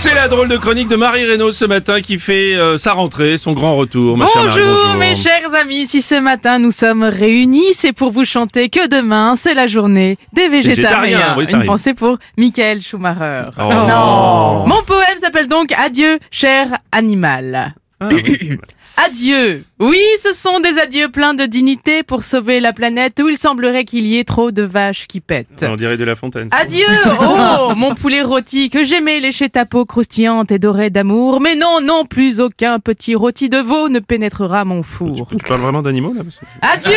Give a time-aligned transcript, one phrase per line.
[0.00, 3.36] C'est la drôle de chronique de Marie Reynaud ce matin qui fait euh, sa rentrée,
[3.36, 4.16] son grand retour.
[4.16, 8.12] Ma chère Marie, Bonjour mes chers amis, si ce matin nous sommes réunis, c'est pour
[8.12, 11.00] vous chanter que demain c'est la journée des végétariens.
[11.00, 11.66] Végétariens, oui, ça Une arrive.
[11.66, 13.42] pensée pour Michael Schumacher.
[13.58, 14.62] Oh.
[14.68, 17.74] Mon poème s'appelle donc Adieu cher animal.
[18.00, 18.56] Ah, oui.
[18.96, 19.64] Adieu.
[19.80, 23.84] Oui, ce sont des adieux pleins de dignité pour sauver la planète où il semblerait
[23.84, 25.64] qu'il y ait trop de vaches qui pètent.
[25.68, 26.48] On dirait de la fontaine.
[26.50, 26.84] Adieu,
[27.20, 31.40] oh, mon poulet rôti, que j'aimais lécher ta peau croustillante et dorée d'amour.
[31.40, 35.28] Mais non, non, plus aucun petit rôti de veau ne pénétrera mon four.
[35.30, 36.22] Tu parles vraiment d'animaux là
[36.60, 36.92] Adieu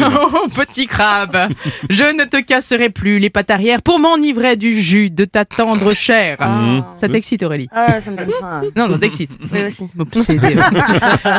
[0.34, 1.48] Oh, petit crabe
[1.90, 5.94] Je ne te casserai plus les pattes arrière pour m'enivrer du jus de ta tendre
[5.94, 6.38] chair.
[6.40, 6.84] Mhm.
[6.96, 7.68] Ça t'excite Aurélie?
[7.72, 8.62] Ah, ça me donne faim.
[8.74, 9.38] Non, non, t'excite.
[9.52, 9.90] Oui, aussi.
[9.98, 10.56] Obsédé.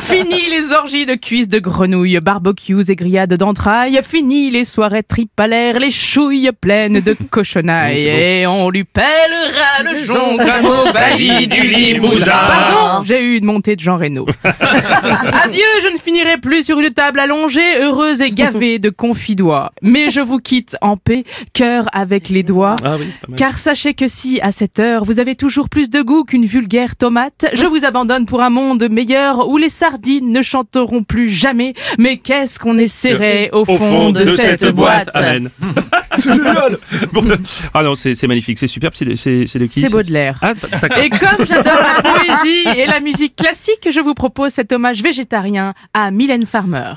[0.04, 4.00] Fini les orgies de cuisses de grenouilles, barbecues et grillades d'entrailles.
[4.04, 8.06] Fini les soirées tripalaires, les chouilles pleines de cochonailles.
[8.06, 12.32] Et on lui pèlera le jonc comme au bailli du Limousin.
[12.32, 14.26] Pardon, j'ai eu une montée de Jean Reno.
[14.44, 19.72] Adieu, je ne finirai plus sur une table allongée, heureuse et gavée de confidois.
[19.82, 22.76] Mais je vous quitte en paix, cœur avec les doigts.
[22.84, 23.08] Ah oui.
[23.38, 26.98] Car sachez que si, à cette heure, vous avez toujours plus de goût qu'une vulgaire
[26.98, 31.74] tomate, je vous abandonne pour un monde meilleur où les sardines ne chanteront plus jamais.
[31.98, 35.50] Mais qu'est-ce qu'on est serré au fond, de, cette, boîte Amen.
[36.16, 36.78] c'est génial.
[37.12, 37.26] Bon,
[37.74, 38.94] ah non, c'est magnifique, c'est superbe.
[38.96, 40.38] C'est de, c'est- c'est de qui C'est Baudelaire.
[40.42, 40.54] Ah.
[41.02, 45.74] Et comme j'adore la poésie et la musique classique, je vous propose cet hommage végétarien
[45.94, 46.94] à Mylène Farmer.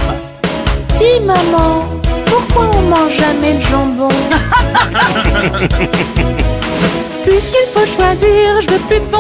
[0.99, 1.85] Dis maman,
[2.27, 4.09] pourquoi on mange jamais de jambon?
[7.25, 9.11] Puisqu'il faut choisir, je veux plus de me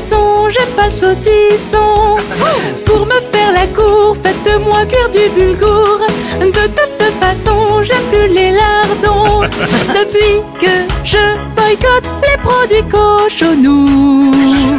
[0.00, 2.16] façon, j'aime pas le saucisson.
[2.86, 6.00] Pour me faire la cour, faites-moi cuire du bulgour.
[6.40, 9.42] De toute façon, j'aime plus les lardons.
[9.88, 10.74] Depuis que
[11.04, 14.30] je boycotte les produits cochonnous.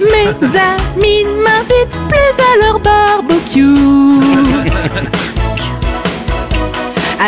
[0.00, 0.28] Mes
[0.58, 3.64] amis ne m'invitent plus à leur barbecue.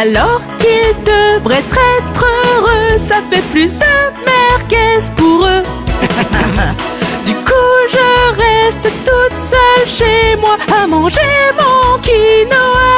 [0.00, 3.84] Alors qu'ils devraient être heureux, ça fait plus de
[4.24, 5.62] merguez pour eux.
[7.24, 12.94] du coup, je reste toute seule chez moi à manger mon quinoa.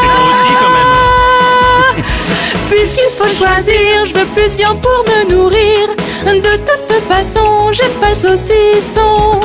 [0.00, 2.04] C'est bon aussi, quand même.
[2.70, 5.88] Puisqu'il faut choisir, je veux plus de viande pour me nourrir.
[6.26, 9.40] De toute façon, j'aime pas le saucisson.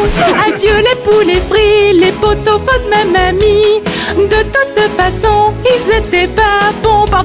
[0.46, 3.82] Adieu les poulets frits, les poteaux faux de ma mamie.
[4.18, 6.47] De toute façon, ils étaient pas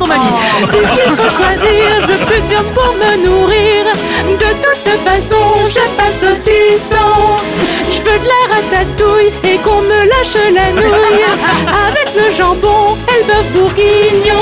[0.06, 0.14] bons.
[0.14, 0.68] Pardon, mamie.
[0.68, 3.84] Puisqu'il faut choisir, je veux plus de viande pour me nourrir.
[4.28, 7.10] De toute façon, j'aime pas saucisson.
[7.90, 11.24] Je veux de la ratatouille et qu'on me lâche la nouille.
[11.88, 14.41] Avec le jambon et le bœuf bourguignon.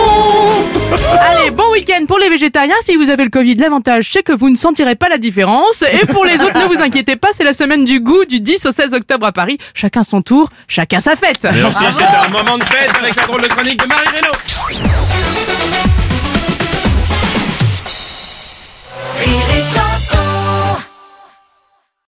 [1.54, 2.74] Bon week-end pour les végétariens.
[2.80, 5.82] Si vous avez le Covid, l'avantage c'est que vous ne sentirez pas la différence.
[5.82, 8.66] Et pour les autres, ne vous inquiétez pas, c'est la semaine du goût du 10
[8.66, 9.58] au 16 octobre à Paris.
[9.74, 11.42] Chacun son tour, chacun sa fête.
[11.42, 15.99] Merci, c'était un moment de fête avec la drôle de chronique de Marie Reynaud.